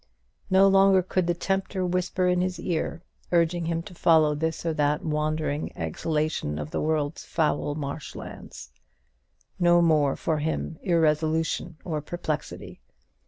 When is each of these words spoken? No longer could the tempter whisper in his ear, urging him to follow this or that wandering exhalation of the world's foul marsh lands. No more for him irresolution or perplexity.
No 0.49 0.67
longer 0.67 1.03
could 1.03 1.27
the 1.27 1.35
tempter 1.35 1.85
whisper 1.85 2.27
in 2.27 2.41
his 2.41 2.59
ear, 2.59 3.03
urging 3.31 3.65
him 3.67 3.83
to 3.83 3.93
follow 3.93 4.33
this 4.33 4.65
or 4.65 4.73
that 4.73 5.05
wandering 5.05 5.71
exhalation 5.77 6.57
of 6.57 6.71
the 6.71 6.81
world's 6.81 7.23
foul 7.23 7.75
marsh 7.75 8.15
lands. 8.15 8.71
No 9.59 9.79
more 9.79 10.15
for 10.15 10.39
him 10.39 10.79
irresolution 10.81 11.77
or 11.85 12.01
perplexity. 12.01 12.81